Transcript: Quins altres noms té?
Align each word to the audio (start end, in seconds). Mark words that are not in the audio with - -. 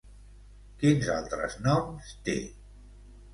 Quins 0.83 1.09
altres 1.17 1.59
noms 1.67 2.09
té? 2.29 2.39